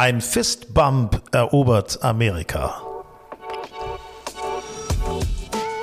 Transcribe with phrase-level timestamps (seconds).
[0.00, 2.80] Ein Fistbump erobert Amerika.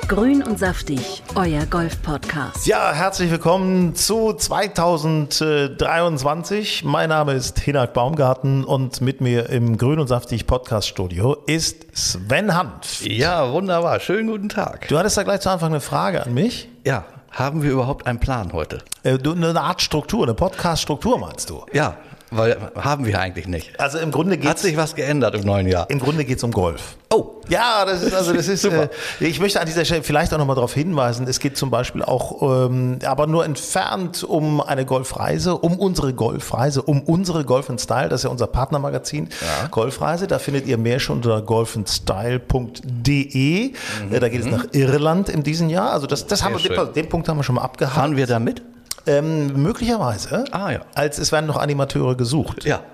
[0.08, 2.66] Grün und saftig, euer Golf-Podcast.
[2.66, 6.82] Ja, herzlich willkommen zu 2023.
[6.82, 11.96] Mein Name ist Hinak Baumgarten und mit mir im Grün und saftig Podcast Studio ist
[11.96, 13.06] Sven Hanf.
[13.06, 14.00] Ja, wunderbar.
[14.00, 14.88] Schönen guten Tag.
[14.88, 16.68] Du hattest da gleich zu Anfang eine Frage an mich.
[16.84, 18.78] Ja, haben wir überhaupt einen Plan heute?
[19.04, 21.64] Äh, du, eine Art Struktur, eine Podcast-Struktur meinst du?
[21.72, 21.98] Ja,
[22.30, 23.78] weil haben wir eigentlich nicht.
[23.80, 25.88] Also im Grunde Hat geht's, sich was geändert im neuen Jahr?
[25.90, 26.96] im Grunde geht's um Golf.
[27.10, 28.64] Oh, Ja, das ist also das ist.
[28.64, 28.90] äh, Super.
[29.20, 31.26] ich möchte an dieser Stelle vielleicht auch nochmal darauf hinweisen.
[31.26, 36.82] Es geht zum Beispiel auch, ähm, aber nur entfernt um eine Golfreise, um unsere Golfreise,
[36.82, 38.08] um unsere Golf Style.
[38.10, 39.28] Das ist ja unser Partnermagazin
[39.70, 40.26] Golfreise.
[40.26, 43.72] Da findet ihr mehr schon unter golfandstyle.de.
[44.10, 45.92] Äh, Da geht es nach Irland in diesem Jahr.
[45.92, 46.92] Also das, das haben wir, den, Mhm.
[46.92, 47.96] den Punkt haben wir schon mal abgehakt.
[47.96, 48.62] fahren wir da mit?
[49.08, 50.44] Ähm, möglicherweise.
[50.52, 50.80] Ah, ja.
[50.94, 52.64] Als es werden noch Animateure gesucht.
[52.64, 52.80] Ja.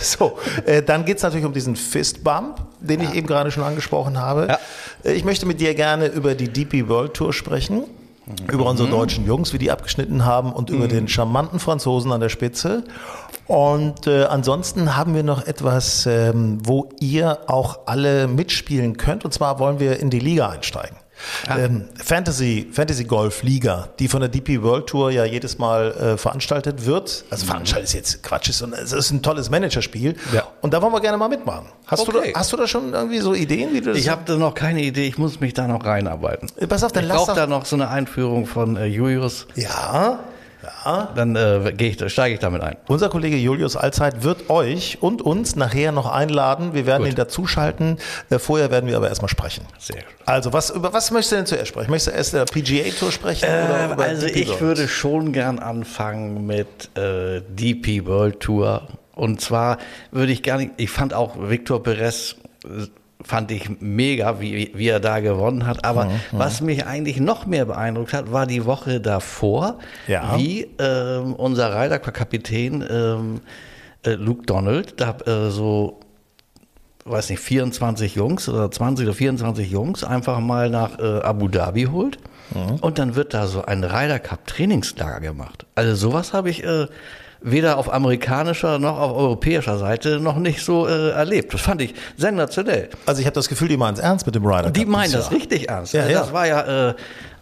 [0.00, 4.18] So, äh, dann geht es natürlich um diesen Fistbump, den ich eben gerade schon angesprochen
[4.18, 4.46] habe.
[4.48, 4.58] Ja.
[5.02, 7.84] Äh, Ich möchte mit dir gerne über die DP World Tour sprechen,
[8.52, 8.92] über unsere Mhm.
[8.92, 12.84] deutschen Jungs, wie die abgeschnitten haben und über den charmanten Franzosen an der Spitze.
[13.46, 19.24] Und äh, ansonsten haben wir noch etwas, ähm, wo ihr auch alle mitspielen könnt.
[19.24, 20.96] Und zwar wollen wir in die Liga einsteigen.
[21.48, 26.16] Ähm, Fantasy, Fantasy Golf Liga, die von der DP World Tour ja jedes Mal äh,
[26.16, 27.24] veranstaltet wird.
[27.30, 30.14] Also veranstaltet ist jetzt Quatsch, ist, es ist ein tolles Managerspiel.
[30.32, 30.44] Ja.
[30.60, 31.66] Und da wollen wir gerne mal mitmachen.
[31.86, 32.32] Hast, du, Okay.
[32.32, 34.54] da, hast du da schon irgendwie so Ideen, wie du das Ich habe da noch
[34.54, 35.06] keine Idee.
[35.06, 36.48] Ich muss mich da noch reinarbeiten.
[36.68, 37.34] Pass auf, dann Ich lass doch.
[37.34, 39.46] da noch so eine Einführung von äh, Julius.
[39.54, 40.20] Ja,
[41.14, 42.76] Dann äh, ich, steige ich damit ein.
[42.86, 46.74] Unser Kollege Julius Allzeit wird euch und uns nachher noch einladen.
[46.74, 47.12] Wir werden Gut.
[47.12, 47.98] ihn dazuschalten.
[48.30, 49.64] Äh, Vorher werden wir aber erstmal sprechen.
[49.78, 50.04] Sehr gut.
[50.26, 51.90] Also, was, über was möchtest du denn zuerst sprechen?
[51.90, 53.46] Möchtest du erst der PGA Tour sprechen?
[53.92, 58.88] über also ich würde schon gern anfangen mit äh, DP World Tour.
[59.14, 59.78] Und zwar
[60.10, 62.86] würde ich gar nicht, ich fand auch Victor Perez äh,
[63.24, 65.84] fand ich mega, wie, wie er da gewonnen hat.
[65.84, 69.78] Aber Mhm, was mich eigentlich noch mehr beeindruckt hat, war die Woche davor,
[70.08, 70.36] Ja.
[70.38, 73.40] wie ähm, unser Ryder-Kapitän ähm,
[74.04, 76.00] äh, Luke Donald da äh, so
[77.04, 81.84] weiß nicht, 24 Jungs oder 20 oder 24 Jungs einfach mal nach äh, Abu Dhabi
[81.84, 82.18] holt.
[82.82, 85.64] Und dann wird da so ein Ryder Cup Trainingslager gemacht.
[85.74, 86.86] Also sowas habe ich äh,
[87.44, 91.52] weder auf amerikanischer noch auf europäischer Seite noch nicht so äh, erlebt.
[91.54, 92.88] Das fand ich sensationell.
[93.06, 95.12] Also, ich habe das Gefühl, die meinen es ernst mit dem Ryder Cup Die meinen
[95.12, 95.32] das Jahr.
[95.40, 95.92] richtig ernst.
[95.92, 96.20] Ja, Also ja.
[96.20, 96.94] Das war ja äh,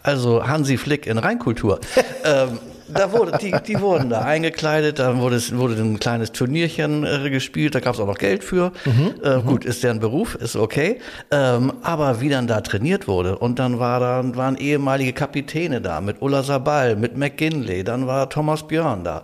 [0.03, 1.79] also Hansi Flick in Reinkultur.
[2.25, 2.59] ähm,
[2.93, 7.29] da wurde, die, die wurden da eingekleidet, dann wurde, es, wurde ein kleines Turnierchen äh,
[7.29, 8.73] gespielt, da gab es auch noch Geld für.
[8.83, 10.99] Mhm, Äh, gut, ist deren Beruf, ist okay.
[11.31, 16.01] Ähm, aber wie dann da trainiert wurde und dann war da, waren ehemalige Kapitäne da
[16.01, 19.23] mit Ulla Sabal, mit McGinley, dann war Thomas Björn da.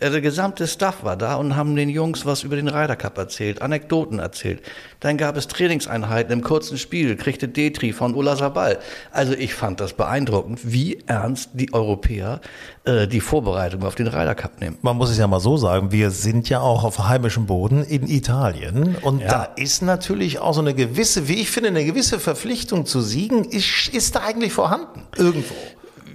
[0.00, 3.16] Äh, Der gesamte Staff war da und haben den Jungs was über den Ryder Cup
[3.18, 4.62] erzählt, Anekdoten erzählt.
[5.00, 8.78] Dann gab es Trainingseinheiten im kurzen Spiel, kriegte Detri von Ulla Sabal.
[9.12, 12.40] Also ich fand das beeindruckend, wie ernst die Europäer
[12.84, 14.78] äh, die Vorbereitung auf den Ryder Cup nehmen.
[14.82, 18.08] Man muss es ja mal so sagen, wir sind ja auch auf heimischem Boden in
[18.08, 19.28] Italien und Ja.
[19.28, 23.44] da ist natürlich auch so eine gewisse, wie ich finde, eine gewisse Verpflichtung zu siegen,
[23.44, 25.02] ist, ist da eigentlich vorhanden.
[25.16, 25.54] Irgendwo.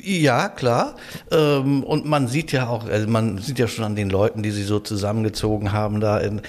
[0.08, 0.96] Ja, klar.
[1.32, 4.52] Ähm, und man sieht ja auch, also man sieht ja schon an den Leuten, die
[4.52, 6.40] sie so zusammengezogen haben da in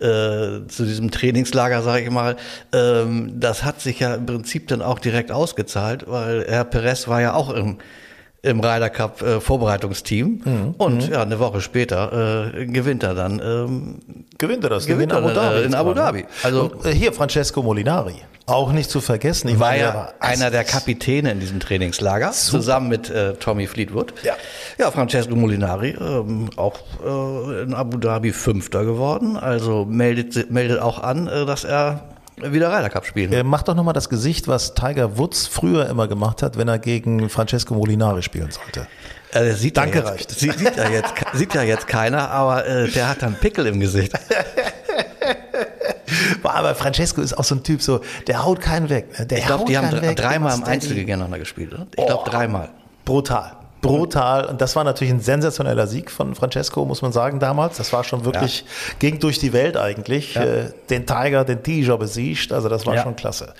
[0.00, 2.36] äh, zu diesem Trainingslager, sage ich mal.
[2.74, 7.20] Ähm, das hat sich ja im Prinzip dann auch direkt ausgezahlt, weil Herr Perez war
[7.22, 7.78] ja auch im
[8.42, 13.98] im Ryder Cup äh, Vorbereitungsteam und ja eine Woche später äh, gewinnt er dann ähm,
[14.38, 14.86] Gewinnt er das?
[14.86, 15.56] Gewinnt in er Abu dann, Dhabi.
[15.58, 16.18] äh, in Abu gerade.
[16.18, 16.24] Dhabi.
[16.44, 18.16] Also- und, äh, hier Francesco Molinari.
[18.48, 19.48] Auch nicht zu vergessen.
[19.48, 24.14] Ich war der ja einer der Kapitäne in diesem Trainingslager, zusammen mit äh, Tommy Fleetwood.
[24.22, 24.34] Ja.
[24.78, 29.36] ja, Francesco Molinari, ähm, auch äh, in Abu Dhabi Fünfter geworden.
[29.36, 32.04] Also meldet, meldet auch an, äh, dass er
[32.36, 33.38] wieder Ryder Cup spielen will.
[33.38, 36.78] Äh, mach doch nochmal das Gesicht, was Tiger Woods früher immer gemacht hat, wenn er
[36.78, 38.86] gegen Francesco Molinari spielen sollte.
[39.32, 40.30] Äh, sieht Danke, ja jetzt, reicht.
[40.30, 43.80] Sieht, sieht, ja jetzt, sieht ja jetzt keiner, aber äh, der hat dann Pickel im
[43.80, 44.12] Gesicht.
[46.42, 49.18] Boah, Aber Francesco ist auch so ein Typ, so, der haut keinen weg.
[49.18, 49.26] Ne?
[49.26, 50.64] Der Ich glaube, die haben weg, dreimal im.
[50.64, 51.72] Einzel gegeneinander gespielt.
[51.74, 51.86] Oder?
[51.96, 52.68] Ich glaube, dreimal.
[53.04, 53.52] Brutal.
[53.82, 54.46] Brutal.
[54.46, 57.76] Und das war natürlich ein sensationeller Sieg von Francesco, muss man sagen, damals.
[57.76, 58.64] Das war schon wirklich,
[58.98, 60.34] ging durch die Welt eigentlich.
[60.34, 60.42] Ja.
[60.42, 62.52] Äh, Den Tiger, den Tiger besiegt.
[62.52, 63.02] Also das war Ja.
[63.02, 63.54] schon klasse.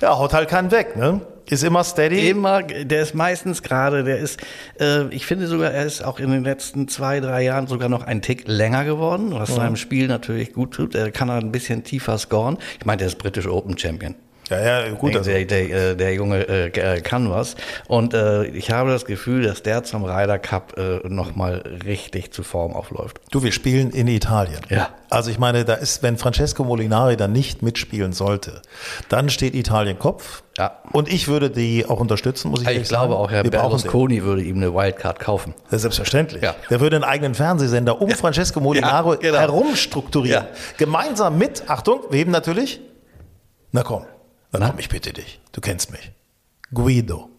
[0.00, 1.20] Ja, haut halt keinen weg, ne?
[1.50, 2.28] Ist immer steady.
[2.28, 4.40] Immer, der ist meistens gerade, der ist,
[4.80, 8.02] äh, ich finde sogar, er ist auch in den letzten zwei, drei Jahren sogar noch
[8.02, 10.94] einen Tick länger geworden, was seinem Spiel natürlich gut tut.
[10.94, 12.58] Er kann halt ein bisschen tiefer scoren.
[12.78, 14.14] Ich meine, der ist British Open Champion.
[14.50, 15.14] Ja, ja, gut.
[15.16, 17.56] Also, der, der, äh, der Junge äh, äh, kann was.
[17.86, 22.42] Und äh, ich habe das Gefühl, dass der zum Ryder Cup äh, nochmal richtig zu
[22.42, 23.20] Form aufläuft.
[23.30, 24.60] du, wir spielen in Italien.
[24.68, 24.90] Ja.
[25.10, 28.60] Also ich meine, da ist, wenn Francesco Molinari dann nicht mitspielen sollte,
[29.08, 30.42] dann steht Italien Kopf.
[30.58, 30.78] Ja.
[30.92, 33.22] Und ich würde die auch unterstützen, muss ich Ich ehrlich glaube sagen.
[33.24, 33.50] auch, Herr Wir.
[33.50, 35.54] Berlusconi würde ihm eine Wildcard kaufen.
[35.64, 36.42] Das ist selbstverständlich.
[36.42, 36.54] Ja.
[36.68, 39.38] Der würde einen eigenen Fernsehsender um Francesco Molinaro Ja, genau.
[39.38, 40.44] herumstrukturieren.
[40.44, 40.50] Ja.
[40.76, 42.80] Gemeinsam mit, Achtung, wem natürlich?
[43.72, 44.04] Na komm,
[44.52, 45.40] dann komm, ich bitte dich.
[45.52, 46.10] Du kennst mich.
[46.72, 47.30] Guido.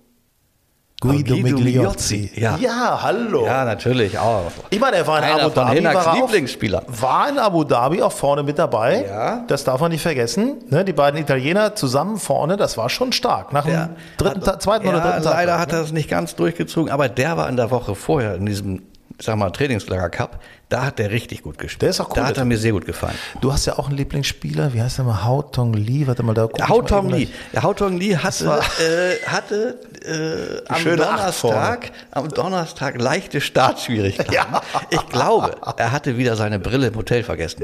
[1.01, 2.29] Guido, Guido Migliozzi.
[2.35, 2.57] Ja.
[2.57, 3.45] ja, hallo.
[3.45, 4.51] Ja, natürlich auch.
[4.69, 5.81] Ich meine, er war in Einer Abu Dhabi.
[5.85, 6.83] War, er Lieblingsspieler.
[6.85, 9.05] Auch, war in Abu Dhabi auch vorne mit dabei.
[9.07, 9.45] Ja.
[9.47, 10.57] Das darf man nicht vergessen.
[10.69, 13.53] Ne, die beiden Italiener zusammen vorne, das war schon stark.
[13.53, 13.89] Nach dem Ja.
[14.17, 15.33] dritten, Ta- zweiten ja, oder dritten Tag.
[15.35, 18.45] leider hat er es nicht ganz durchgezogen, aber der war in der Woche vorher in
[18.45, 18.81] diesem,
[19.21, 20.39] sag mal, Trainingslager Cup.
[20.69, 21.81] Da hat der richtig gut gespielt.
[21.81, 23.15] Der ist auch cool, Da hat er mir sehr gut gefallen.
[23.41, 24.71] Du hast ja auch einen Lieblingsspieler.
[24.73, 25.23] Wie heißt der mal?
[25.23, 26.05] Hao Tong Lee.
[26.05, 27.27] Warte mal, da Hao mal Tong Lee.
[27.53, 34.29] Der Hao Tong Lee hatte, äh, hatte äh, am schöne Donnerstag, am Donnerstag leichte Startschwierigkeiten.
[34.39, 34.61] Ja.
[34.91, 37.63] Ich glaube, er hatte wieder seine Brille im Hotel vergessen.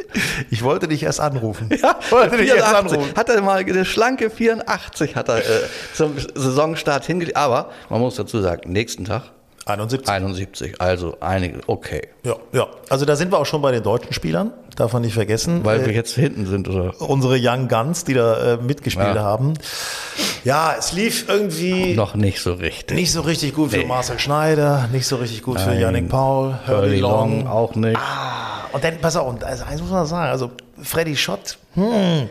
[0.50, 1.70] Ich wollte dich erst anrufen.
[1.86, 2.98] Ja, wollte dich erst 84.
[2.98, 3.16] anrufen.
[3.16, 5.42] Hat er mal eine schlanke 84 hat er äh,
[5.94, 7.38] zum Saisonstart hingelegt.
[7.38, 9.35] Aber man muss dazu sagen, nächsten Tag
[9.66, 10.08] 71.
[10.08, 10.80] 71.
[10.82, 12.10] Also einige, okay.
[12.24, 12.68] Ja, ja.
[12.90, 14.52] Also da sind wir auch schon bei den deutschen Spielern.
[14.76, 15.64] Darf man nicht vergessen.
[15.66, 16.94] Weil Äh, wir jetzt hinten sind, oder?
[17.02, 19.24] unsere Young Guns, die da äh, mitgespielt Ja.
[19.24, 19.54] haben.
[20.44, 22.96] Ja, es lief irgendwie Noch nicht so richtig.
[22.96, 23.86] nicht so richtig gut für Nee.
[23.86, 25.80] Marcel Schneider, nicht so richtig gut für Nein.
[25.82, 27.40] Yannick Paul, Hurley Long.
[27.40, 27.98] Long auch nicht.
[27.98, 30.52] Ah, und dann, pass auf, also eins muss man sagen, also
[30.84, 32.30] Freddy Schott, hm,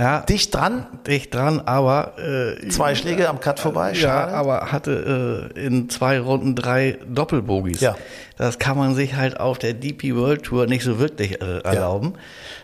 [0.00, 4.32] Ja, dicht dran, dicht dran, aber äh, zwei Schläge am Cut vorbei, ja, schade.
[4.32, 7.82] aber hatte äh, in zwei Runden drei Doppelbogies.
[7.82, 7.96] Ja.
[8.38, 12.14] Das kann man sich halt auf der DP World Tour nicht so wirklich äh, erlauben.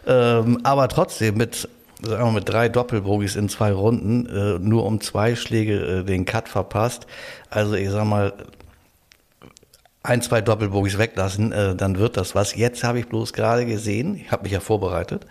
[0.07, 1.69] Ähm, aber trotzdem mit
[2.01, 6.25] sagen wir, mit drei Doppelbogies in zwei Runden äh, nur um zwei Schläge äh, den
[6.25, 7.07] Cut verpasst.
[7.51, 8.33] Also ich sag mal
[10.03, 12.55] ein, zwei Doppelbogies weglassen, äh, dann wird das was.
[12.55, 15.27] Jetzt habe ich bloß gerade gesehen, ich habe mich ja vorbereitet.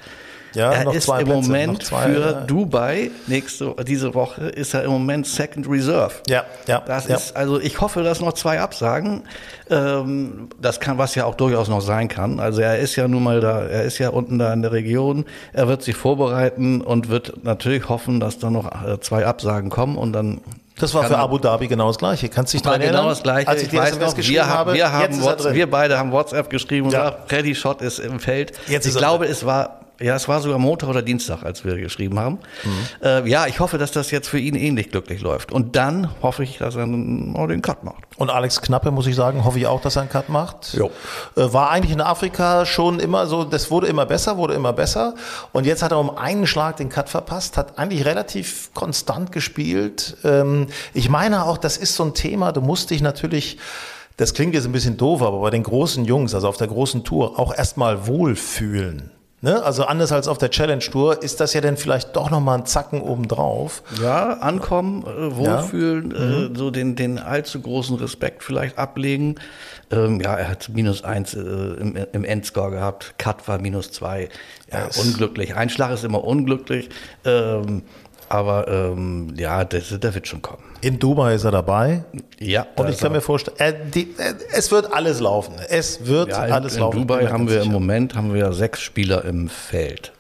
[0.56, 2.32] Ja, er ist im Plätze, Moment zwei, für ja.
[2.42, 6.14] Dubai nächste diese Woche ist er im Moment Second Reserve.
[6.28, 7.16] Ja, ja, Das ja.
[7.16, 9.24] ist also ich hoffe, dass noch zwei absagen.
[9.70, 12.40] Ähm, das kann was ja auch durchaus noch sein kann.
[12.40, 15.26] Also er ist ja nun mal da, er ist ja unten da in der Region.
[15.54, 19.98] Er wird sich vorbereiten und wird natürlich hoffen, dass da noch äh, zwei Absagen kommen
[19.98, 20.42] und dann
[20.80, 22.30] Das war kann für Abu Dhabi genau das Gleiche.
[22.30, 23.02] Kannst du dich daran erinnern?
[23.02, 23.48] genau das Gleiche.
[23.48, 25.54] Als ich, die SMS noch, geschrieben wir, habe, wir, haben jetzt ist What's- drin.
[25.56, 27.10] wir beide haben WhatsApp geschrieben und Ja.
[27.10, 28.52] gesagt, Freddy Schott ist im Feld.
[28.68, 32.20] Jetzt ich glaube, es war, ja, es war sogar Montag oder Dienstag, als wir geschrieben
[32.20, 32.40] haben.
[32.64, 32.70] Mhm.
[33.06, 35.52] Äh, ja, ich hoffe, dass das jetzt für ihn ähnlich glücklich läuft.
[35.52, 38.04] Und dann hoffe ich, dass er den Cut macht.
[38.18, 40.74] Und Alex Knappe, muss ich sagen, hoffe ich auch, dass er einen Cut macht.
[40.74, 40.92] Jo.
[41.36, 45.16] Äh, War eigentlich in Afrika schon immer so, das wurde immer besser, wurde immer besser.
[45.52, 50.18] Und jetzt hat er um einen Schlag den Cut verpasst, hat eigentlich relativ konstant gespielt.
[50.24, 53.58] Ähm, Ich meine auch, das ist so ein Thema, du musst dich natürlich,
[54.18, 57.04] das klingt jetzt ein bisschen doof, aber bei den großen Jungs, also auf der großen
[57.04, 59.12] Tour, auch erstmal wohlfühlen.
[59.42, 59.62] Ne?
[59.64, 62.66] Also anders als auf der Challenge Tour ist das ja dann vielleicht doch nochmal ein
[62.66, 63.84] Zacken obendrauf.
[64.02, 66.56] Ja, ankommen, äh, wohlfühlen, Mhm.
[66.56, 69.36] äh, so den, den allzu großen Respekt vielleicht ablegen.
[69.92, 74.30] Ähm, ja, er hat minus eins äh, im, im Endscore gehabt, Cut war minus zwei.
[74.72, 75.56] Ja, Das- unglücklich.
[75.56, 76.90] Einschlag ist immer unglücklich.
[77.24, 77.84] Ähm,
[78.30, 80.64] aber ähm, ja, das, das wird schon kommen.
[80.82, 82.04] In Dubai ist er dabei.
[82.40, 85.56] Ja, Und ich kann mir vorstellen, äh, die, äh, es wird alles laufen.
[85.70, 87.00] Es wird ja, in, alles in laufen.
[87.00, 87.74] Dubai bin mir haben wir im sicher.
[87.74, 90.12] Moment haben wir sechs Spieler im Feld.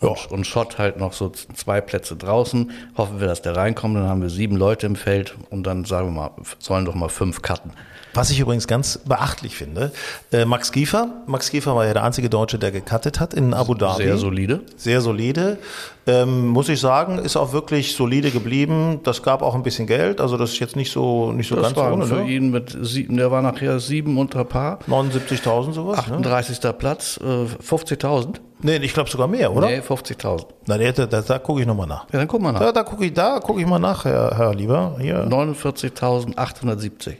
[0.00, 0.08] Ja.
[0.08, 2.70] Und, und Schott halt noch so zwei Plätze draußen.
[2.96, 3.96] Hoffen wir, dass der reinkommt.
[3.96, 7.08] Dann haben wir sieben Leute im Feld und dann sagen wir mal, sollen doch mal
[7.08, 7.72] fünf cutten.
[8.14, 9.90] Was ich übrigens ganz beachtlich finde,
[10.32, 11.08] äh, Max Giefer.
[11.26, 14.02] Max Giefer war ja der einzige Deutsche, der gecuttet hat in Abu Dhabi.
[14.04, 14.60] Sehr solide.
[14.76, 15.58] Sehr solide.
[16.06, 19.00] Ähm, muss ich sagen, ist auch wirklich solide geblieben.
[19.04, 20.20] Das gab auch ein bisschen Geld.
[20.20, 22.06] Also das ist jetzt nicht so, nicht so Das ganz war ohne.
[22.06, 22.30] für Ne?
[22.30, 24.80] ihn mit sieben, der war nachher sieben unter Paar.
[24.88, 26.06] 79.000 sowas.
[26.08, 26.14] Ne?
[26.16, 26.58] 38.
[26.76, 28.40] Platz, äh, 50.000.
[28.64, 29.68] Nee, ich glaube sogar mehr, oder?
[29.68, 30.46] Nee, 50.000.
[30.66, 32.04] Na, da, da, da gucke ich nochmal nach.
[32.12, 32.60] Ja, dann guck mal nach.
[32.60, 34.96] Da, da gucke ich, da guck ich mal nach, Herr, Herr Lieber.
[35.00, 35.24] Hier.
[35.26, 37.14] 49.870.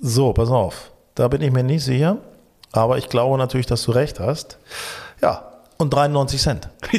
[0.00, 0.90] So, pass auf.
[1.14, 2.18] Da bin ich mir nicht sicher.
[2.72, 4.58] Aber ich glaube natürlich, dass du recht hast.
[5.22, 6.68] Ja, und 93 Cent.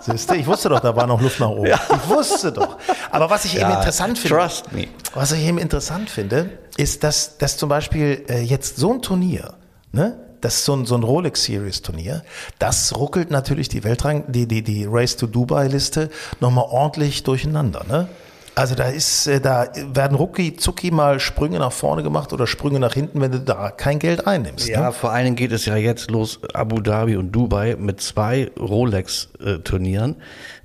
[0.00, 1.66] Siehst du, ich wusste doch, da war noch Luft nach oben.
[1.66, 2.76] Ich wusste doch.
[3.10, 4.86] Aber was ich eben Ja, interessant finde, trust me.
[5.14, 9.54] was ich eben interessant finde, ist, dass, dass zum Beispiel äh, jetzt so ein Turnier,
[9.92, 12.22] ne, das ist so ein, so ein Rolex Series Turnier,
[12.58, 17.84] das ruckelt natürlich die Weltrang, die, die, die Race to Dubai Liste nochmal ordentlich durcheinander,
[17.88, 18.08] ne?
[18.56, 22.78] Also da ist, äh, da werden rucki zucki mal Sprünge nach vorne gemacht oder Sprünge
[22.78, 24.68] nach hinten, wenn du da kein Geld einnimmst.
[24.68, 24.92] Ja, Ne?
[24.92, 30.16] vor allen Dingen geht es ja jetzt los, Abu Dhabi und Dubai mit zwei Rolex-Turnieren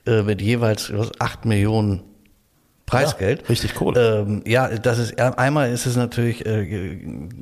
[0.05, 2.01] äh, mit jeweils 8 Millionen
[2.85, 3.41] Preisgeld.
[3.43, 4.19] Ja, richtig Kohle.
[4.27, 6.65] Ähm, ja, das ist einmal ist es natürlich, äh,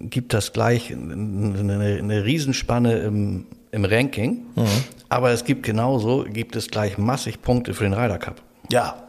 [0.02, 4.66] gibt das gleich eine, eine Riesenspanne im, im Ranking, Mhm.
[5.10, 8.42] aber es gibt genauso, gibt es gleich massig Punkte für den Ryder Cup.
[8.72, 9.04] Ja.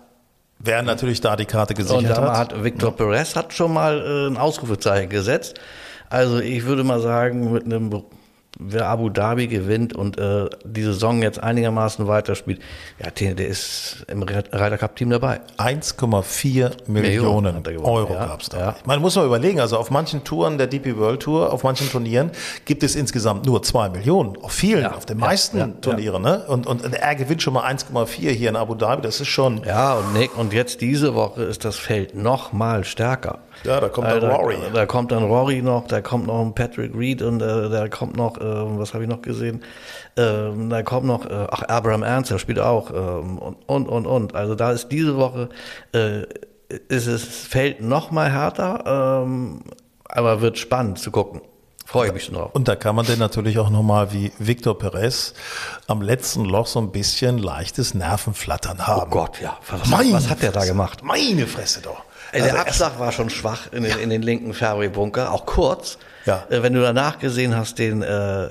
[0.58, 2.52] Wer natürlich da die Karte Und gesichert da hat.
[2.52, 5.60] hat Victor Perez hat schon mal äh, ein Ausrufezeichen gesetzt.
[6.10, 7.90] Also ich würde mal sagen, mit einem,
[8.58, 12.60] wer Abu Dhabi gewinnt und äh, die Saison jetzt einigermaßen weiterspielt,
[13.02, 15.40] ja, der der ist im Ryder Cup Team dabei.
[15.58, 18.58] 1,4 Millionen gewonnen, Euro ja, gab's da.
[18.58, 18.76] ja.
[18.84, 22.30] Man muss mal überlegen, also auf manchen Touren der DP World Tour, auf manchen Turnieren
[22.64, 24.36] gibt es insgesamt nur 2 Millionen.
[24.42, 26.22] Auf vielen, Ja, auf den meisten Turnieren.
[26.22, 26.44] Ne?
[26.48, 29.02] Und, und er gewinnt schon mal 1,4 hier in Abu Dhabi.
[29.02, 32.84] Das ist schon, Ja, und Nick, und jetzt diese Woche ist das Feld noch mal
[32.84, 33.38] stärker.
[33.64, 34.56] Ja, da kommt dann da, Rory.
[34.72, 38.16] Da kommt dann Rory noch, da kommt noch ein Patrick Reed und äh, da kommt
[38.16, 39.62] noch, ähm, was habe ich noch gesehen?
[40.16, 44.34] Ähm, da kommt noch, äh, ach, Abraham Ernst, der spielt auch ähm, und, und, und.
[44.34, 45.48] Also da ist diese Woche,
[45.92, 46.22] äh,
[46.88, 49.62] ist es Feld noch mal härter, ähm,
[50.04, 51.40] aber wird spannend zu gucken.
[51.88, 52.50] Freue ich mich schon drauf.
[52.52, 55.32] Und da kann man denn natürlich auch nochmal wie Victor Perez
[55.86, 59.10] am letzten Loch so ein bisschen leichtes Nervenflattern haben.
[59.10, 59.56] Oh Gott, ja.
[59.70, 61.02] Was, Meine was hat der da gemacht?
[61.02, 62.02] Meine Fresse doch.
[62.32, 65.98] Also der erst- Abschlag war schon schwach in den, in den linken Fairway-Bunker, auch kurz.
[66.26, 66.44] Ja.
[66.50, 68.50] Äh, wenn du danach gesehen hast, den, äh, äh,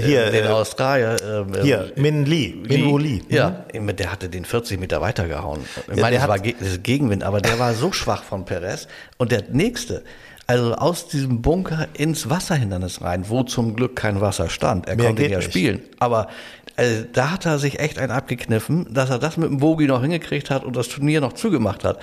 [0.00, 1.16] hier, den äh, Australier.
[1.54, 3.20] äh, hier, Min Lee, Min Woo Lee.
[3.28, 5.60] Ja, der hatte den 40 Meter weitergehauen.
[5.90, 8.44] Ich Ja, meine, hat- war Ge- das ist Gegenwind, aber der war so schwach von
[8.44, 8.86] Perez.
[9.18, 10.02] Und der nächste,
[10.46, 14.86] also aus diesem Bunker ins Wasserhindernis rein, wo zum Glück kein Wasser stand.
[14.88, 15.48] Er Mehr konnte ja nicht.
[15.50, 15.82] spielen.
[15.98, 16.28] Aber
[16.76, 20.02] äh, da hat er sich echt einen abgekniffen, dass er das mit dem Bogi noch
[20.02, 21.98] hingekriegt hat und das Turnier noch zugemacht hat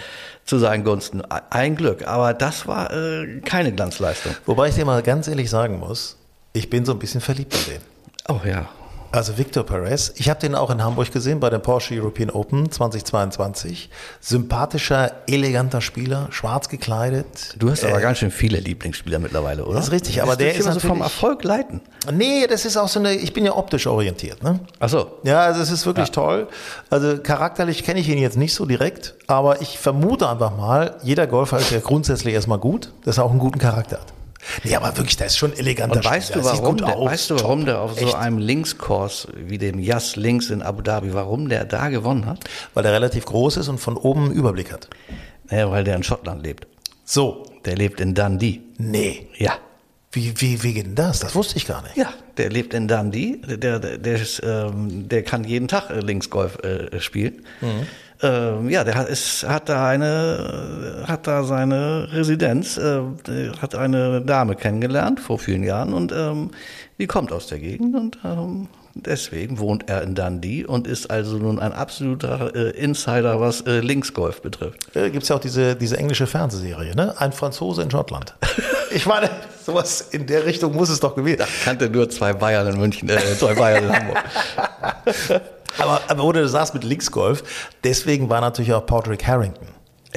[0.46, 1.22] zu seinen Gunsten.
[1.50, 2.08] Ein Glück.
[2.08, 4.34] Aber das war äh, keine Glanzleistung.
[4.46, 6.18] Wobei ich dir mal ganz ehrlich sagen muss,
[6.54, 7.82] ich bin so ein bisschen verliebt in den.
[8.28, 8.70] Oh ja.
[9.14, 12.72] Also Victor Perez, ich habe den auch in Hamburg gesehen bei der Porsche European Open
[12.72, 13.90] 2022.
[14.22, 17.56] Sympathischer, eleganter Spieler, schwarz gekleidet.
[17.60, 19.76] Du hast Äh, aber ganz schön viele Lieblingsspieler mittlerweile, oder?
[19.76, 21.82] Das ist richtig, aber der dich ist immer so vom Erfolg leiten.
[22.14, 24.62] Nee, das ist auch so eine, ich bin ja optisch orientiert, ne?
[24.80, 25.20] Ach so.
[25.24, 26.48] Ja, also es ist wirklich toll.
[26.90, 31.28] Also charakterlich kenne ich ihn jetzt nicht so direkt, aber ich vermute einfach mal, jeder
[31.28, 34.14] Golfer ist ja grundsätzlich erstmal gut, dass er auch einen guten Charakter hat.
[34.64, 37.30] Nee, aber wirklich, der ist schon eleganter Und weißt du, Spieler, warum der, aus, weißt
[37.30, 37.44] du, top.
[37.44, 38.16] warum der auf so Echt.
[38.16, 42.40] einem Linkskurs wie dem Yas Links in Abu Dhabi, warum der da gewonnen hat?
[42.74, 44.90] Weil er relativ groß ist und von oben einen Überblick hat.
[45.50, 46.66] Naja, weil der in Schottland lebt.
[47.06, 48.62] So, Der lebt in Dundee.
[48.78, 49.28] nee.
[49.38, 49.54] Ja.
[50.14, 51.20] Wie, wie, wie geht denn das?
[51.20, 51.96] Das wusste ich gar nicht.
[51.96, 53.40] Ja, der lebt in Dundee.
[53.48, 57.46] Der, der, der, ist, ähm, der kann jeden Tag äh, Linksgolf äh, spielen.
[58.24, 63.02] Ähm, ja, der hat, ist, hat da eine, hat da seine Residenz, äh,
[63.60, 66.52] hat eine Dame kennengelernt vor vielen Jahren und ähm,
[67.00, 71.38] die kommt aus der Gegend und ähm, deswegen wohnt er in Dundee und ist also
[71.38, 74.96] nun ein absoluter äh, Insider, was äh, Linksgolf betrifft.
[74.96, 77.20] Äh, Gibt es ja auch diese, diese englische Fernsehserie, ne?
[77.20, 78.36] Ein Franzose in Schottland.
[78.92, 79.30] ich meine,
[79.66, 81.48] sowas in der Richtung muss es doch gewesen sein.
[81.64, 84.24] Kannte nur zwei Bayern in München, äh, zwei Bayern in Hamburg.
[85.78, 87.44] Aber, aber wo du sagst mit Linksgolf,
[87.84, 89.68] deswegen war natürlich auch Patrick Harrington.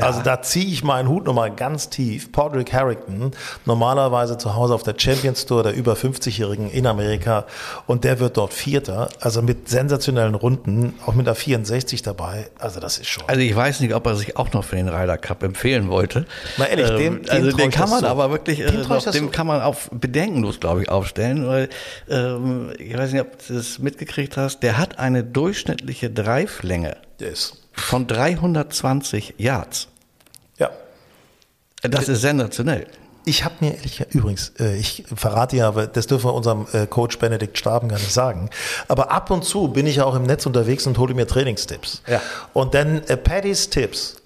[0.01, 2.33] Also da ziehe ich meinen Hut nochmal ganz tief.
[2.33, 3.31] Patrick Harrington,
[3.65, 7.45] normalerweise zu Hause auf der Champions Tour der über 50-Jährigen in Amerika
[7.87, 12.49] und der wird dort Vierter, also mit sensationellen Runden, auch mit der 64 dabei.
[12.59, 13.25] Also das ist schon.
[13.29, 16.27] Also ich weiß nicht, ob er sich auch noch für den Ryder Cup empfehlen wollte.
[16.57, 18.07] Mal ehrlich, dem- ähm, dem also den kann man so.
[18.07, 21.69] aber wirklich, äh, Dem ich noch, dem kann man auf bedenkenlos, glaube ich, aufstellen, weil
[22.09, 24.61] ähm, ich weiß nicht, ob du das mitgekriegt hast.
[24.63, 29.89] Der hat eine durchschnittliche Dreiflänge Der ist, von 320 Yards.
[30.59, 30.71] ja.
[31.83, 32.87] Das ist sensationell.
[33.27, 36.87] Ich habe mir ehrlich übrigens, äh, ich verrate ja, aber das dürfen wir unserem äh,
[36.87, 38.51] Coach Benedikt Staben gar nicht sagen.
[38.87, 42.03] Aber ab und zu bin ich ja auch im Netz unterwegs und hole mir Trainingstipps.
[42.07, 42.21] Ja.
[42.53, 44.17] Und dann äh, Paddy's Tipps.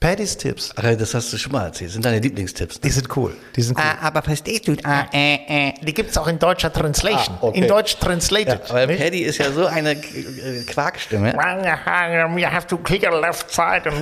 [0.00, 0.72] Paddy's Tipps.
[0.76, 1.90] Ach, das hast du schon mal erzählt.
[1.90, 2.80] Sind deine Lieblingstipps.
[2.80, 3.36] Die sind cool.
[3.54, 3.84] Die sind cool.
[4.00, 7.36] aber verstehst du, ah, äh, äh, die gibt's auch in deutscher Translation.
[7.38, 7.58] Ah, okay.
[7.58, 8.62] In Deutsch translated.
[8.70, 8.98] Aber nicht?
[8.98, 11.34] Paddy ist ja so eine äh, Quarkstimme.
[11.34, 14.00] You have to clear left side and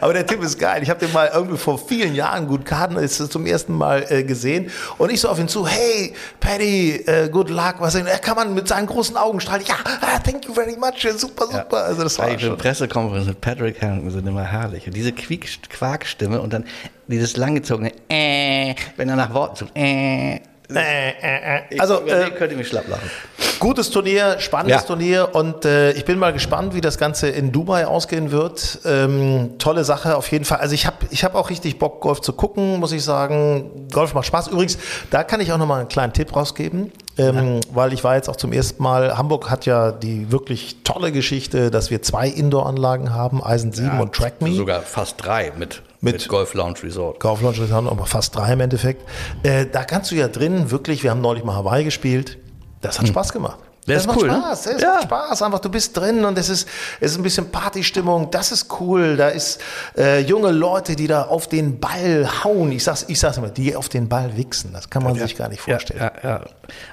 [0.00, 0.82] Aber der Typ ist geil.
[0.82, 4.24] Ich habe den mal irgendwie vor vielen Jahren gut Karten ist zum ersten Mal äh,
[4.24, 7.76] gesehen und ich so auf ihn zu, hey Paddy, äh, good luck.
[7.78, 8.06] Was denn?
[8.06, 9.64] Er kann man mit seinen großen Augen strahlen.
[9.66, 11.06] Ja, ah, thank you very much.
[11.16, 11.84] Super, super.
[11.84, 12.56] Also das war schon.
[12.56, 14.86] Pressekonferenz mit Patrick Harrington sind immer herrlich.
[14.86, 16.64] Und diese Quiek Quarkstimme und dann
[17.06, 19.72] dieses langgezogene äh, wenn er nach Worten sucht.
[19.74, 20.40] Äh.
[20.74, 21.78] Äh, äh, äh.
[21.80, 23.10] Also, äh, den könnt ihr mich schlapp lachen.
[23.58, 24.86] Gutes Turnier, spannendes Ja.
[24.86, 28.78] Turnier und äh, ich bin mal gespannt, wie das Ganze in Dubai ausgehen wird.
[28.84, 30.58] Ähm, tolle Sache auf jeden Fall.
[30.58, 33.88] Also ich habe ich hab auch richtig Bock, Golf zu gucken, muss ich sagen.
[33.92, 34.48] Golf macht Spaß.
[34.48, 34.78] Übrigens,
[35.10, 38.36] da kann ich auch nochmal einen kleinen Tipp rausgeben, ähm, weil ich war jetzt auch
[38.36, 43.42] zum ersten Mal, Hamburg hat ja die wirklich tolle Geschichte, dass wir zwei Indoor-Anlagen haben,
[43.42, 44.54] Eisen 7 und TrackMe.
[44.54, 47.18] Sogar fast drei mit, Mit- mit, Golf Lounge Resort.
[47.20, 49.04] Kauflaunch haben aber fast drei im Endeffekt.
[49.42, 52.38] Äh, da kannst du ja drin wirklich, wir haben neulich mal Hawaii gespielt.
[52.80, 53.58] Das hat Spaß gemacht.
[53.94, 54.34] Das ist macht cool, ne?
[54.38, 54.88] Spaß, das Ja.
[54.94, 55.42] macht Spaß.
[55.42, 56.68] Einfach, du bist drin und es ist,
[57.00, 58.30] es ist ein bisschen Partystimmung.
[58.30, 59.16] Das ist cool.
[59.16, 59.60] Da ist
[59.96, 62.72] äh, junge Leute, die da auf den Ball hauen.
[62.72, 64.72] Ich sag's, ich sag's immer, die auf den Ball wichsen.
[64.72, 66.00] Das kann man sich gar nicht vorstellen.
[66.00, 66.44] Ja, ja, ja.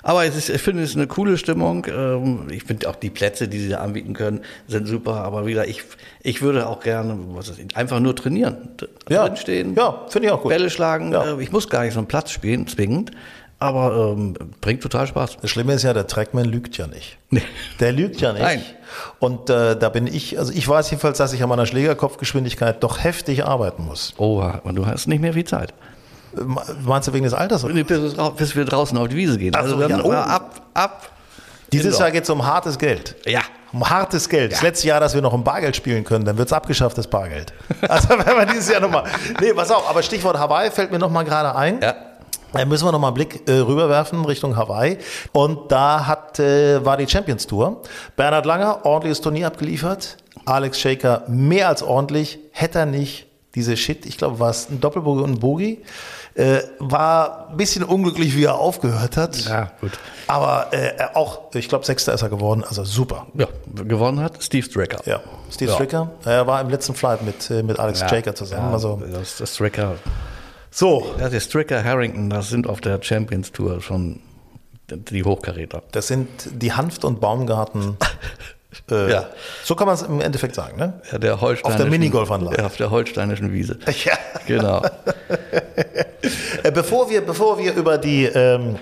[0.03, 1.85] Aber es ist, ich finde, es ist eine coole Stimmung.
[1.87, 5.15] Ähm, Ich finde auch die Plätze, die sie da anbieten können, sind super.
[5.23, 5.83] Aber wieder, ich,
[6.21, 8.69] ich würde auch gerne was ist, das, einfach nur trainieren.
[9.09, 9.25] Ja.
[9.27, 10.49] Drinstehen, Ja, finde ich auch gut.
[10.49, 11.11] Bälle schlagen.
[11.11, 11.37] Ja.
[11.37, 13.11] Äh, Ich muss gar nicht so einen Platz spielen, zwingend.
[13.57, 15.38] Aber ähm, bringt total Spaß.
[15.41, 17.17] Das Schlimme ist ja, der Trackman lügt ja nicht.
[17.29, 17.41] Nee.
[17.79, 18.43] Der lügt ja nicht.
[18.43, 18.62] Nein.
[19.19, 23.03] Und äh, da bin ich, also ich weiß jedenfalls, dass ich an meiner Schlägerkopfgeschwindigkeit doch
[23.03, 24.13] heftig arbeiten muss.
[24.17, 25.74] Oh, und du hast nicht mehr viel Zeit.
[26.35, 26.41] Äh,
[26.83, 27.63] Meinst du wegen des Alters?
[27.63, 27.74] Oder?
[27.83, 29.53] Bis, bis wir draußen auf die Wiese gehen.
[29.55, 30.12] Ach so, dann ja, oh.
[30.12, 31.09] ab, ab.
[31.71, 32.01] Dieses Indoor.
[32.01, 33.15] Jahr geht es um hartes Geld.
[33.25, 33.41] Ja.
[33.71, 34.51] Um hartes Geld.
[34.51, 37.07] Das letzte Jahr, dass wir noch im Bargeld spielen können, dann wird es abgeschafft, das
[37.07, 37.53] Bargeld.
[37.88, 39.03] Also wenn wir dieses Jahr nochmal.
[39.39, 41.81] Nee, pass auf, aber Stichwort Hawaii fällt mir nochmal gerade ein.
[41.81, 41.95] Ja.
[42.55, 44.97] Da müssen wir nochmal einen Blick äh, rüberwerfen Richtung Hawaii.
[45.31, 47.81] Und da hat, äh, war die Champions Tour.
[48.15, 50.17] Bernhard Langer, ordentliches Turnier abgeliefert.
[50.45, 52.39] Alex Shaker mehr als ordentlich.
[52.51, 55.81] Hätte er nicht diese Shit, ich glaube, war es ein Doppelbogie und ein Bogie.
[56.33, 59.38] Äh, war ein bisschen unglücklich, wie er aufgehört hat.
[59.45, 59.93] Ja, gut.
[60.27, 62.65] Aber äh, auch, ich glaube, Sechster ist er geworden.
[62.67, 63.27] Also super.
[63.33, 65.00] Ja, gewonnen hat Steve Stricker.
[65.05, 65.75] Ja, Steve Ja.
[65.75, 66.12] Stricker.
[66.25, 68.67] Er war im letzten Flight mit, äh, mit Alex Shaker zusammen.
[68.67, 69.93] Ja, Also das, das Stricker.
[70.75, 74.20] So, Ja, der Stricker Harrington, das sind auf der Champions Tour schon
[74.89, 75.82] die Hochkaräter.
[75.94, 77.98] das sind die Hanft und Baumgarten.
[78.91, 79.30] Äh, Ja.
[79.63, 80.99] So kann man es im Endeffekt sagen, ne?
[81.10, 82.58] Ja, der Holsteinischen, Minigolfanlage.
[82.58, 83.80] Ja, auf der holsteinischen Wiese.
[84.04, 84.17] Ja.
[84.47, 84.82] Genau.
[86.63, 88.78] Äh, bevor wir, bevor wir über die ähm,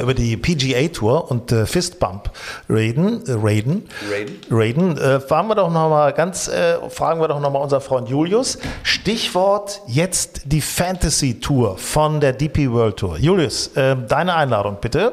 [0.00, 2.30] über die PGA Tour und äh, Fistbump
[2.68, 4.40] reden, äh, reden, Raiden.
[4.50, 7.80] reden äh, fragen wir doch noch mal ganz, äh, fragen wir doch noch mal unser
[7.80, 8.58] Freund Julius.
[8.82, 13.18] Stichwort jetzt die Fantasy Tour von der DP World Tour.
[13.18, 15.12] Julius, äh, deine Einladung bitte.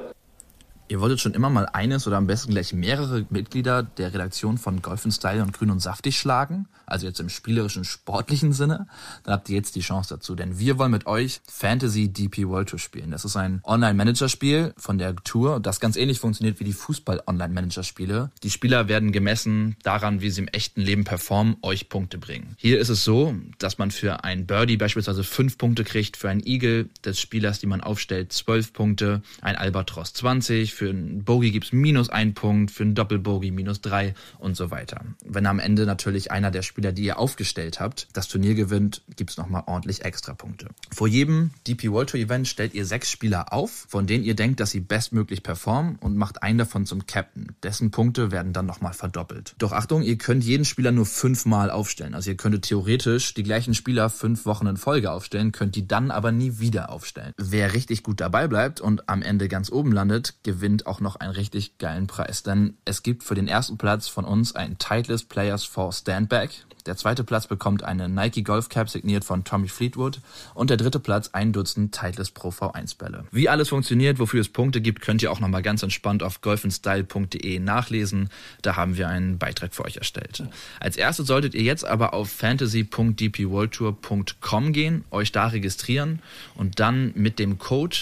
[0.89, 4.81] Ihr wolltet schon immer mal eines oder am besten gleich mehrere Mitglieder der Redaktion von
[4.81, 8.87] Golf Style und Grün und Saftig schlagen, also jetzt im spielerischen, sportlichen Sinne,
[9.23, 12.69] dann habt ihr jetzt die Chance dazu, denn wir wollen mit euch Fantasy DP World
[12.69, 13.11] Tour spielen.
[13.11, 18.31] Das ist ein Online-Manager-Spiel von der Tour, das ganz ähnlich funktioniert wie die Fußball-Online-Manager-Spiele.
[18.41, 22.55] Die Spieler werden gemessen daran, wie sie im echten Leben performen, euch Punkte bringen.
[22.57, 26.43] Hier ist es so, dass man für ein Birdie beispielsweise fünf Punkte kriegt, für ein
[26.43, 31.73] Eagle des Spielers, die man aufstellt, zwölf Punkte, ein Albatros 20, für einen Bogey gibt's
[31.73, 35.01] minus ein Punkt, für einen Doppelbogey minus drei und so weiter.
[35.25, 39.35] Wenn am Ende natürlich einer der Spieler, die ihr aufgestellt habt, das Turnier gewinnt, gibt's
[39.35, 40.69] nochmal ordentlich Extrapunkte.
[40.89, 44.61] Vor jedem DP World Tour Event stellt ihr sechs Spieler auf, von denen ihr denkt,
[44.61, 47.55] dass sie bestmöglich performen und macht einen davon zum Captain.
[47.61, 49.55] Dessen Punkte werden dann nochmal verdoppelt.
[49.57, 52.13] Doch Achtung, ihr könnt jeden Spieler nur fünfmal aufstellen.
[52.13, 56.09] Also ihr könntet theoretisch die gleichen Spieler fünf Wochen in Folge aufstellen, könnt die dann
[56.09, 57.33] aber nie wieder aufstellen.
[57.35, 61.33] Wer richtig gut dabei bleibt und am Ende ganz oben landet, gewinnt auch noch einen
[61.33, 62.43] richtig geilen Preis.
[62.43, 66.51] Denn es gibt für den ersten Platz von uns ein Titleist Players for Standback.
[66.85, 70.19] Der zweite Platz bekommt eine Nike Golf Cap signiert von Tommy Fleetwood
[70.53, 73.25] und der dritte Platz ein Dutzend Titleist Pro V1 Bälle.
[73.31, 77.59] Wie alles funktioniert, wofür es Punkte gibt, könnt ihr auch nochmal ganz entspannt auf golfandstyle.de
[77.59, 78.29] nachlesen.
[78.61, 80.43] Da haben wir einen Beitrag für euch erstellt.
[80.79, 86.21] Als erstes solltet ihr jetzt aber auf fantasy.dpworldtour.com gehen, euch da registrieren
[86.55, 87.97] und dann mit dem Code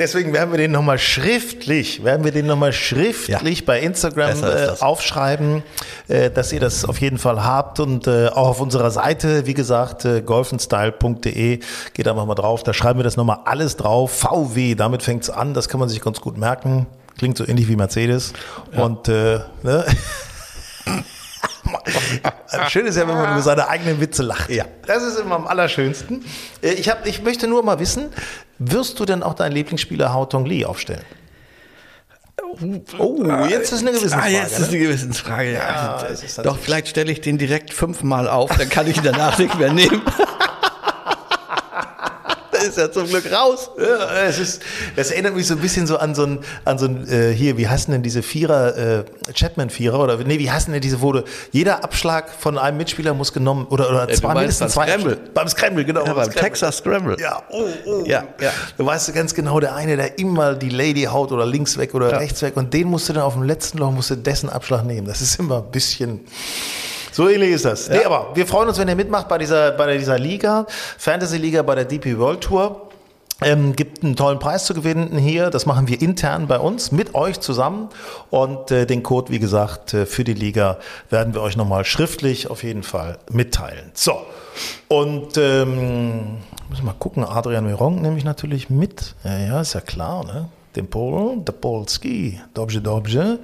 [0.00, 5.62] deswegen werden wir den nochmal schriftlich, werden wir den nochmal schriftlich bei Instagram äh, aufschreiben,
[6.08, 9.54] äh, dass ihr das auf jeden Fall habt und äh, auch auf unserer Seite, wie
[9.54, 11.60] gesagt, äh, golfenstyle.de,
[11.92, 15.54] geht einfach mal drauf, da schreiben wir das nochmal alles drauf, VW, damit fängt's an,
[15.54, 16.86] das kann man sich ganz gut merken.
[17.18, 18.32] Klingt so ähnlich wie Mercedes.
[18.74, 19.84] Und äh, ne?
[22.68, 24.48] Schön ist ja, wenn man über seine eigenen Witze lacht.
[24.48, 24.64] Ja.
[24.86, 26.24] Das ist immer am allerschönsten.
[26.62, 28.08] Ich, hab, ich möchte nur mal wissen,
[28.60, 31.04] wirst du denn auch deinen Lieblingsspieler Hao Tong Li aufstellen?
[32.98, 34.24] Oh, jetzt ist eine Gewissensfrage.
[34.24, 34.66] Ah, jetzt ist ne?
[34.68, 35.52] eine Gewissensfrage.
[35.52, 39.04] Ja, Ja, ist Doch, vielleicht stelle ich den direkt fünfmal auf, dann kann ich ihn
[39.04, 40.02] danach nicht mehr nehmen.
[42.68, 43.70] ist er zum Glück raus.
[43.78, 44.62] Ja, es ist,
[44.96, 47.56] das erinnert mich so ein bisschen so an so ein, an so ein äh, hier,
[47.58, 51.24] wie heißen denn diese Vierer, äh, Chapman-Vierer oder nee, wie heißen denn diese, wo du,
[51.52, 54.92] jeder Abschlag von einem Mitspieler muss genommen oder, oder du zwei, mindestens beim zwei.
[54.92, 55.18] Scramble.
[55.34, 56.04] Beim Scramble, genau.
[56.04, 56.42] Ja, beim Scramble.
[56.42, 57.16] Texas Scramble.
[57.20, 58.04] Ja, oh, oh.
[58.06, 58.52] Ja, ja.
[58.76, 62.18] Du weißt ganz genau, der eine, der immer die Lady haut oder links weg oder
[62.20, 64.84] rechts weg und den musst du dann auf dem letzten Loch, musst du dessen Abschlag
[64.84, 65.06] nehmen.
[65.06, 66.20] Das ist immer ein bisschen.
[67.12, 67.88] So ähnlich ist das.
[67.88, 70.66] Nee, aber wir freuen uns, wenn ihr mitmacht bei dieser, bei dieser Liga,
[70.98, 72.90] Fantasy-Liga bei der DP World Tour.
[73.42, 75.48] Ähm, gibt einen tollen Preis zu gewinnen hier.
[75.48, 77.88] Das machen wir intern bei uns mit euch zusammen.
[78.28, 80.76] Und äh, den Code, wie gesagt, äh, für die Liga
[81.08, 83.92] werden wir euch nochmal schriftlich auf jeden Fall mitteilen.
[83.94, 84.20] So.
[84.88, 87.24] Und ähm, müssen wir mal gucken.
[87.24, 89.14] Adrian Miron nehme ich natürlich mit.
[89.24, 90.48] Ja, ja, ist ja klar, ne?
[90.76, 93.40] Den Pol, der Polski, Dobrze Dobrze.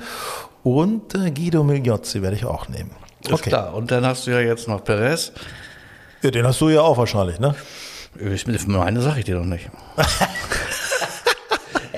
[0.63, 2.91] Und äh, Guido Migliozzi werde ich auch nehmen.
[3.31, 3.75] Ist klar.
[3.75, 5.33] Und dann hast du ja jetzt noch Perez.
[6.23, 7.55] Ja, den hast du ja auch wahrscheinlich, ne?
[8.19, 9.69] Ich, meine sage ich dir noch nicht.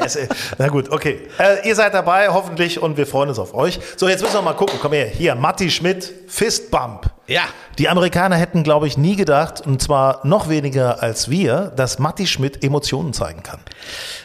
[0.00, 1.28] Äh, Na gut, okay.
[1.38, 3.78] Äh, ihr seid dabei, hoffentlich, und wir freuen uns auf euch.
[3.96, 4.78] So, jetzt müssen wir mal gucken.
[4.80, 5.06] Komm her.
[5.06, 7.10] Hier, Matti Schmidt, Fistbump.
[7.28, 7.42] Ja.
[7.78, 12.26] Die Amerikaner hätten, glaube ich, nie gedacht, und zwar noch weniger als wir, dass Matti
[12.26, 13.60] Schmidt Emotionen zeigen kann.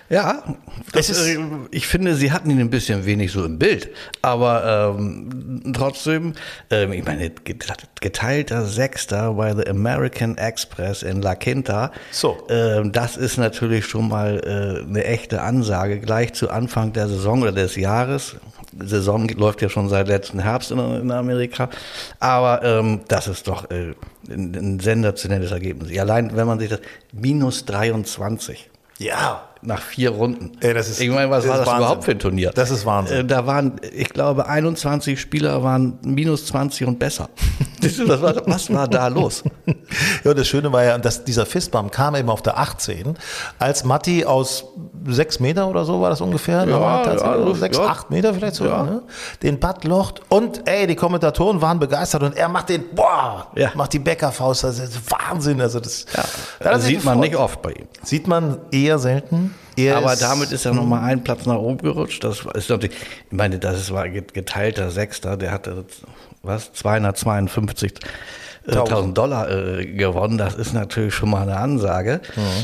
[0.10, 0.44] Ja,
[0.92, 1.40] das Es ist- ist,
[1.72, 3.90] ich finde, sie hatten ihn ein bisschen wenig so im Bild.
[4.22, 6.34] Aber ähm, trotzdem,
[6.72, 7.68] ähm, ich meine, get-
[8.02, 11.92] geteilter Sechster bei The American Express in La Quinta.
[12.12, 12.38] So.
[12.50, 14.40] Ähm, das ist natürlich schon mal
[14.84, 18.36] äh, eine echte Ansage, gleich zu Anfang der Saison oder des Jahres.
[18.72, 21.70] Die Saison läuft ja schon seit letzten Herbst in, in Amerika.
[22.20, 23.94] Aber ähm, das ist doch äh,
[24.30, 25.98] ein, ein sensationelles Ergebnis.
[26.00, 26.80] Allein, wenn man sich das,
[27.12, 29.44] minus 23 Ja.
[29.62, 30.52] nach vier Runden.
[30.62, 31.82] Ey, das ist- ich meine, was das war das Wahnsinn.
[31.84, 32.52] überhaupt für ein Turnier?
[32.54, 33.18] Das ist Wahnsinn.
[33.20, 37.30] Äh, Da waren, ich glaube, 21 Spieler waren minus 20 und besser.
[37.82, 39.44] was, war, was war da los?
[40.24, 43.16] Ja, das Schöne war ja, dass dieser Fistbump kam eben auf der 18,
[43.60, 44.66] als Matti aus
[45.08, 47.86] sechs Meter oder so war das ungefähr, Ja, ja, sechs, ja.
[47.86, 49.02] acht Meter vielleicht sogar, ne?
[49.42, 53.72] den Putt locht und ey, die Kommentatoren waren begeistert und er macht den, boah, Ja.
[53.76, 56.06] macht die Bäckerfaust, das ist Wahnsinn, also das,
[56.60, 57.88] das sieht man nicht oft bei ihm.
[58.04, 59.54] Sieht man eher selten.
[59.76, 62.24] Er Aber ist- damit ist er nochmal einen Platz nach oben gerutscht.
[62.24, 62.96] Das ist natürlich,
[63.32, 65.84] ich meine, das ist- war get- geteilter Sechster, der hatte,
[66.44, 67.94] was, 252
[68.68, 70.38] äh, 1000 Dollar äh, gewonnen.
[70.38, 72.22] Das ist natürlich schon mal eine Ansage.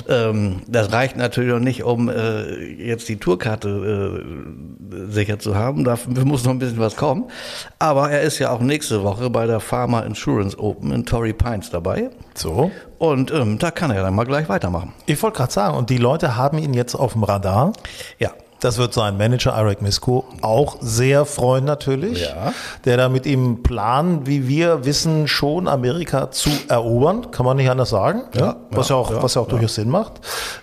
[0.08, 4.24] Ähm, das reicht natürlich noch nicht, um äh, jetzt die Tourkarte
[4.92, 5.84] äh, sicher zu haben.
[5.84, 7.26] Dafür muss noch ein bisschen was kommen.
[7.80, 11.70] Aber er ist ja auch nächste Woche bei der Pharma Insurance Open in Torrey Pines
[11.70, 12.10] dabei.
[12.34, 12.72] so.
[12.98, 14.94] Und ähm, da kann er dann mal gleich weitermachen.
[15.06, 17.72] Ich wollte gerade sagen, und die Leute haben ihn jetzt auf dem Radar.
[18.20, 18.32] Ja.
[18.62, 22.54] Das wird sein Manager Eric Misko auch sehr freuen natürlich, Ja.
[22.84, 27.70] der da mit ihm planen, wie wir wissen, schon Amerika zu erobern, kann man nicht
[27.70, 30.14] anders sagen, ja, was ja, ja, auch, ja, was ja auch durchaus Sinn macht.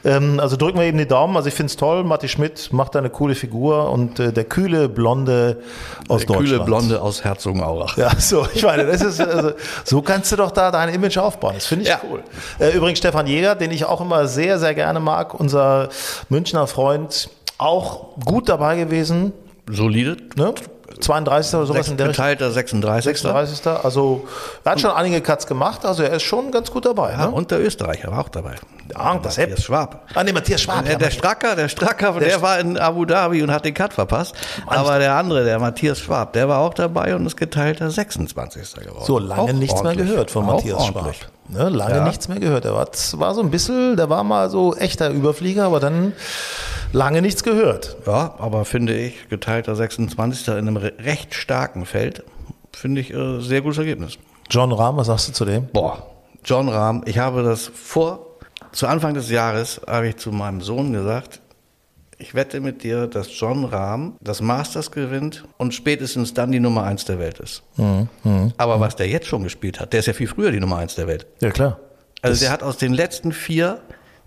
[0.05, 2.95] Ähm, also drücken wir eben die Daumen, also ich finde es toll, Matti Schmidt macht
[2.95, 5.63] da eine coole Figur und äh, der kühle Blonde
[6.09, 6.49] aus Der Deutschland.
[6.49, 7.97] kühle Blonde aus Herzogenaurach.
[7.97, 9.53] Ja, so, ich meine, das ist, also,
[9.85, 11.55] so kannst du doch da dein Image aufbauen.
[11.55, 12.01] Das finde ich Ja.
[12.11, 12.23] cool.
[12.59, 15.89] Äh, übrigens Stefan Jäger, den ich auch immer sehr, sehr gerne mag, unser
[16.29, 19.33] Münchner Freund, auch gut dabei gewesen,
[19.71, 20.17] Solide.
[20.37, 20.55] ne?
[21.01, 21.55] 32.
[21.57, 23.05] oder sowas in der geteilter 36.
[23.21, 23.67] 36.
[23.85, 24.27] Also,
[24.65, 27.13] er hat schon einige Cuts gemacht, also er ist schon ganz gut dabei.
[27.13, 27.33] Ja, Ne?
[27.33, 28.55] und der Österreicher war auch dabei.
[28.95, 30.07] Ja, das Matthias Schwab.
[30.15, 30.85] Ah, nee, Matthias Schwab.
[30.85, 33.93] Der, ja, der Stracker, der Stracker, der, war in Abu Dhabi und hat den Cut
[33.93, 34.35] verpasst.
[34.67, 38.75] Aber der andere, der Matthias Schwab, der war auch dabei und ist geteilter 26.
[38.85, 39.05] geworden.
[39.05, 41.15] So lange Auch nichts mehr gehört von Matthias Schwab.
[41.49, 42.05] Ne, lange Ja.
[42.07, 42.65] nichts mehr gehört.
[42.65, 46.13] Er war, war so ein bisschen, der war mal so echter Überflieger, aber dann
[46.93, 47.97] lange nichts gehört.
[48.07, 50.49] Ja, aber finde ich, geteilter 26.
[50.49, 52.25] in einem re- recht starken Feld,
[52.73, 54.19] finde ich äh, sehr gutes Ergebnis.
[54.51, 55.67] John Rahm, was sagst du zu dem?
[55.69, 56.07] Boah,
[56.45, 58.27] John Rahm, ich habe das vor,
[58.73, 61.41] zu Anfang des Jahres habe ich zu meinem Sohn gesagt,
[62.19, 66.85] ich wette mit dir, dass John Rahm das Masters gewinnt und spätestens dann die Nummer
[66.85, 67.63] eins der Welt ist.
[68.57, 70.95] Aber was der jetzt schon gespielt hat, der ist ja viel früher die Nummer eins
[70.95, 71.27] der Welt.
[71.41, 71.79] Ja, klar.
[72.23, 73.81] Also Das- der hat aus den letzten vier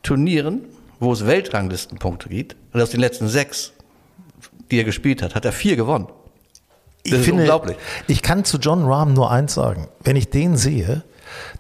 [0.04, 0.62] Turnieren,
[1.00, 3.74] wo es Weltranglistenpunkte gibt, und aus den letzten sechs,
[4.72, 6.08] die er gespielt hat, hat er vier gewonnen.
[7.04, 7.78] Ich Das ist finde, unglaublich.
[8.08, 9.88] Ich kann zu John Rahm nur eins sagen.
[10.04, 11.04] Wenn ich den sehe,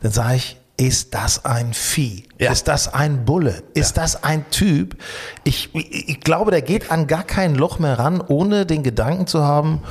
[0.01, 2.23] dann sage ich, ist das ein Vieh?
[2.39, 2.51] Ja.
[2.51, 3.63] Ist das ein Bulle?
[3.73, 4.95] Ist das ein Typ?
[5.43, 9.27] Ich, ich, ich glaube, der geht an gar kein Loch mehr ran, ohne den Gedanken
[9.27, 9.81] zu haben,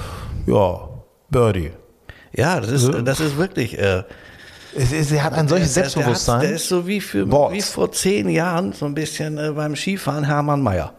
[0.47, 0.89] ja,
[1.31, 1.73] Birdie.
[2.33, 3.79] Ja, das ist, das ist wirklich.
[3.79, 4.05] Äh,
[4.75, 6.37] Er hat ein solches der- der Selbstbewusstsein.
[6.37, 7.55] hat- Der ist so wie, für, Boards.
[7.55, 10.93] wie vor zehn Jahren so ein bisschen äh, beim Skifahren Hermann Mayer.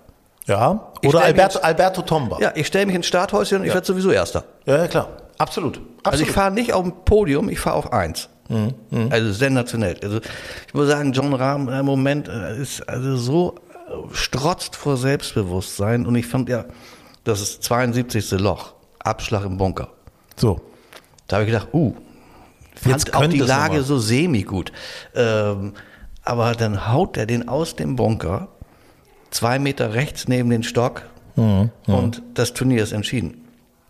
[0.48, 0.92] ja.
[1.06, 2.38] Oder Alberto, jetzt- Alberto Tomba.
[2.42, 4.44] Ja, ich stelle mich ins Starthäuschen und ich werde sowieso Erster.
[4.66, 5.08] ja, ja, klar.
[5.38, 5.78] Absolut.
[5.78, 5.82] Absolut.
[6.04, 8.28] Also ich fahre nicht auf dem Podium, ich fahre auf eins.
[8.50, 8.74] Mhm,
[9.12, 9.98] Also sensationell.
[10.04, 10.20] Also
[10.68, 13.56] ich muss sagen, John Rahm im Moment äh, ist also so
[13.88, 16.66] äh, strotzt vor Selbstbewusstsein und ich fand ja,
[17.24, 18.32] das ist 72.
[18.32, 19.90] Loch, Abschlag im Bunker.
[20.36, 20.62] so.
[21.28, 21.94] Da habe ich gedacht, uh,
[22.86, 24.72] Jetzt fand auch die Lage so semi gut.
[25.14, 25.74] Ähm,
[26.24, 28.48] aber dann haut er den aus dem Bunker,
[29.30, 31.04] zwei Meter rechts neben den Stock
[31.36, 33.39] Mhm, und das Turnier ist entschieden.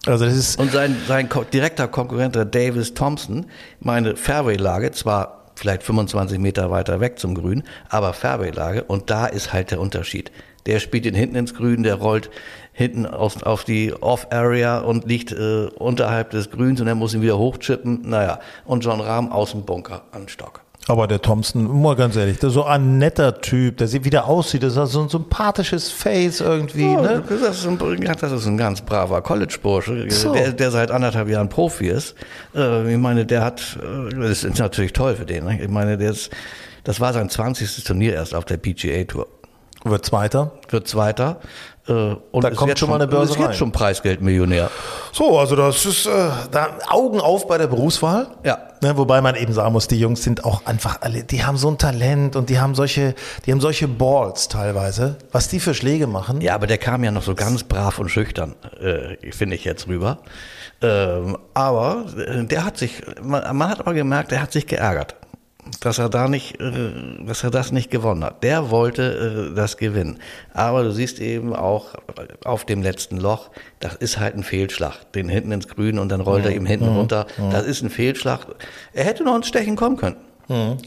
[0.06, 3.46] Also das ist, Und sein, sein direkter Konkurrent, der Davis Thompson,
[3.80, 9.52] meine Fairway-Lage, zwar vielleicht 25 Meter weiter weg zum Grün, aber Fairway-Lage und da ist
[9.52, 10.32] halt der Unterschied.
[10.66, 12.30] Der spielt ihn hinten ins Grün, der rollt
[12.72, 17.22] hinten auf, auf die Off-Area und liegt äh, unterhalb des Grüns und er muss ihn
[17.22, 18.10] wieder hochchippen.
[18.10, 20.62] Naja, und John Rahm aus dem Bunker an Stock.
[20.90, 24.10] Aber der Thompson, mal ganz ehrlich, der ist so ein netter Typ, der sieht, wie
[24.10, 27.24] der aussieht, das ist so ein sympathisches Face irgendwie, Ja, ne?
[27.28, 27.78] das, ist ein,
[28.20, 30.34] das ist ein ganz braver College-Bursche, So.
[30.34, 32.16] der, der seit anderthalb Jahren Profi ist.
[32.56, 35.46] Äh, ich meine, der hat, äh, das ist natürlich toll für den.
[35.46, 35.62] Ne?
[35.62, 36.32] Ich meine, der ist,
[36.84, 37.84] das war sein 20.
[37.84, 39.28] Turnier erst auf der PGA-Tour.
[39.84, 40.52] Wird Zweiter.
[40.70, 41.38] Wird Zweiter.
[41.88, 44.70] Äh, und Da kommt schon mal eine Börse ist jetzt schon Preisgeldmillionär.
[45.12, 48.28] So, also das ist äh, da Augen auf bei der Berufswahl.
[48.44, 48.60] Ja.
[48.82, 51.70] Ne, wobei man eben sagen muss, die Jungs sind auch einfach alle, die haben so
[51.70, 53.14] ein Talent und die haben solche,
[53.46, 56.40] die haben solche Balls teilweise, was die für Schläge machen.
[56.40, 59.88] Ja, aber der kam ja noch so ganz brav und schüchtern, äh, finde ich jetzt
[59.88, 60.20] rüber.
[60.82, 65.16] Ähm, aber äh, der hat sich, man, man hat aber gemerkt, der hat sich geärgert,
[65.82, 66.92] dass er da nicht, äh,
[67.26, 68.44] dass er das nicht gewonnen hat.
[68.44, 70.20] Der wollte äh, das gewinnen.
[70.54, 71.96] Aber du siehst eben auch
[72.44, 75.12] auf dem letzten Loch, das ist halt ein Fehlschlag.
[75.14, 77.28] Den hinten ins Grün und dann rollt er ihm hinten runter.
[77.52, 78.48] Das ist ein Fehlschlag.
[78.94, 80.18] Er hätte noch ins Stechen kommen können.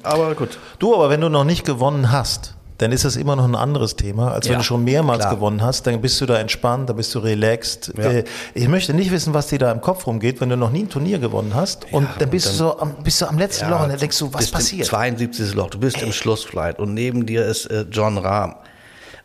[0.02, 0.58] Aber gut.
[0.78, 3.94] Du, aber wenn du noch nicht gewonnen hast, dann ist das immer noch ein anderes
[3.96, 5.34] Thema, als wenn Ja, du schon mehrmals klar.
[5.36, 7.92] gewonnen hast, dann bist du da entspannt, da bist du relaxed.
[7.96, 8.10] Ja.
[8.10, 10.82] Äh, Ich möchte nicht wissen, was dir da im Kopf rumgeht, wenn du noch nie
[10.82, 13.82] ein Turnier gewonnen hast und dann bist du so am, bist du am letzten Loch
[13.82, 14.86] und dann denkst du, was passiert?
[14.86, 15.54] 72.
[15.54, 18.56] Loch, du bist im Schlussflight und neben dir ist äh, John Rahm.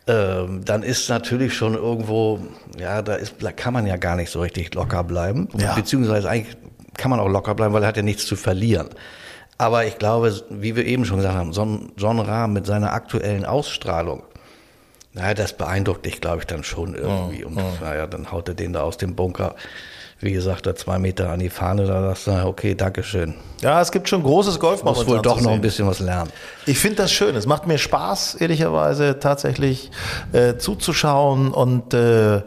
[0.06, 2.38] Ähm, dann ist natürlich schon irgendwo,
[2.78, 5.48] ja, da, ist, da kann man ja gar nicht so richtig locker bleiben.
[5.58, 5.74] Ja.
[5.74, 6.56] Beziehungsweise eigentlich
[6.96, 8.88] kann man auch locker bleiben, weil er hat ja nichts zu verlieren.
[9.58, 12.92] Aber ich glaube, wie wir eben schon gesagt haben, so ein John Rahm mit seiner
[12.92, 14.22] aktuellen Ausstrahlung,
[15.12, 17.44] naja, das beeindruckt dich, glaube ich, dann schon irgendwie.
[17.44, 19.56] Und naja, dann haut er den da aus dem Bunker,
[20.20, 23.34] wie gesagt, da zwei Meter an die Fahne, da sagst du, okay, Dankeschön.
[23.60, 26.30] Ja, es gibt schon großes Golf Muss wohl doch noch ein bisschen was lernen.
[26.66, 27.34] Ich finde das schön.
[27.34, 29.90] Es macht mir Spaß, ehrlicherweise tatsächlich
[30.32, 31.52] äh, zuzuschauen.
[31.52, 32.42] Und äh,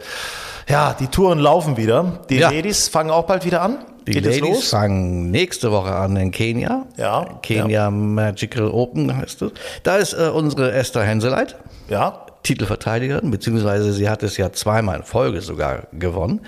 [0.70, 2.20] ja, die Touren laufen wieder.
[2.30, 2.50] Die Ja.
[2.50, 3.80] Ladies fangen auch bald wieder an.
[4.08, 6.88] Die Geht es Ladies fangen nächste Woche an in Kenia.
[6.98, 9.52] Ja, Kenia Magical Open heißt es.
[9.84, 11.56] Da ist äh, unsere Esther Henseleit.
[11.88, 12.26] Ja.
[12.44, 16.42] Titelverteidigerin, beziehungsweise sie hat es ja zweimal in Folge sogar gewonnen.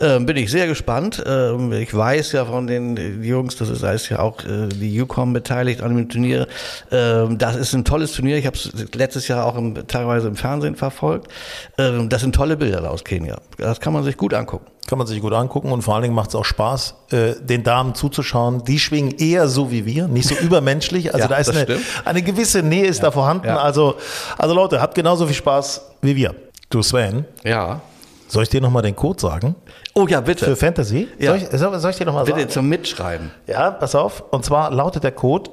[0.00, 1.22] Ähm, bin ich sehr gespannt.
[1.26, 4.94] Ähm, ich weiß ja von den Jungs, das ist, da ist ja auch äh, die
[4.94, 6.46] Yukon beteiligt an dem Turnier.
[6.92, 8.36] Ähm, das ist ein tolles Turnier.
[8.36, 11.28] Ich habe es letztes Jahr auch im, teilweise im Fernsehen verfolgt.
[11.76, 13.40] Ähm, das sind tolle Bilder aus Kenia.
[13.58, 14.71] Das kann man sich gut angucken.
[14.88, 17.62] Kann man sich gut angucken und vor allen Dingen macht es auch Spaß, äh, den
[17.62, 18.64] Damen zuzuschauen.
[18.64, 21.14] Die schwingen eher so wie wir, nicht so übermenschlich.
[21.14, 23.46] Also Ja, da ist eine, eine gewisse Nähe ist da vorhanden.
[23.46, 23.58] ja.
[23.58, 23.94] Also,
[24.38, 26.34] also Leute, habt genauso viel Spaß wie wir.
[26.68, 27.80] Du Sven, Ja.
[28.28, 29.54] soll ich dir nochmal den Code sagen?
[29.94, 30.46] Oh ja, bitte.
[30.46, 31.06] Für Fantasy?
[31.18, 31.32] Ja.
[31.32, 32.50] Soll, ich, soll, soll ich dir nochmal Bitte sagen?
[32.50, 33.30] zum Mitschreiben.
[33.46, 34.24] Ja, pass auf.
[34.30, 35.50] Und zwar lautet der Code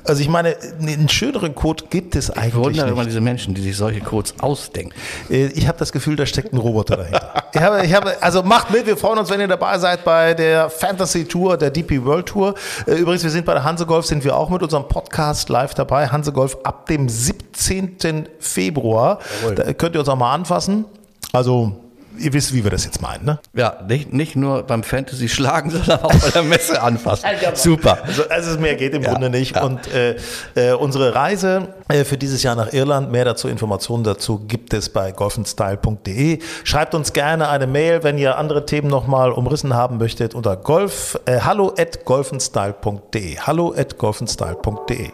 [0.05, 3.07] Also ich meine, einen schöneren Code gibt es Ich eigentlich wundere immer nicht.
[3.09, 4.93] diese Menschen, die sich solche Codes ausdenken.
[5.29, 7.43] Äh, Ich habe das Gefühl, da steckt ein Roboter dahinter.
[7.53, 10.33] ich habe, ich habe, also macht mit, wir freuen uns, wenn ihr dabei seid bei
[10.33, 12.55] der Fantasy Tour, der DP World Tour.
[12.87, 15.73] Äh, Übrigens, wir sind bei der Hanse Golf, sind wir auch mit unserem Podcast live
[15.73, 16.07] dabei.
[16.07, 18.29] Hanse Golf ab dem 17.
[18.39, 19.19] Februar.
[19.57, 20.85] Da könnt ihr uns auch mal anfassen.
[21.33, 21.75] Also,
[22.19, 23.39] ihr wisst, wie wir das jetzt meinen, ne?
[23.53, 27.25] Ja, nicht, nicht nur beim Fantasy schlagen, sondern auch bei der Messe anfassen.
[27.53, 27.99] Super.
[28.05, 29.55] Also, also mehr geht im Ja, Grunde nicht.
[29.55, 29.63] ja.
[29.63, 30.15] Und äh,
[30.55, 34.89] äh, unsere Reise äh, für dieses Jahr nach Irland, mehr dazu, Informationen dazu gibt es
[34.89, 36.39] bei golfenstyle.de.
[36.63, 41.19] Schreibt uns gerne eine Mail, wenn ihr andere Themen nochmal umrissen haben möchtet, unter golf,
[41.25, 43.37] äh, hallo at golfenstyle.de.
[43.39, 45.09] Hallo at golfenstyle.de.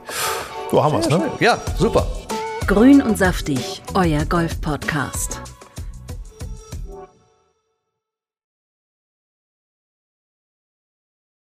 [0.72, 1.22] So haben wir es, ne?
[1.40, 2.06] Ja, super.
[2.68, 5.40] Grün und saftig, euer Golf-Podcast.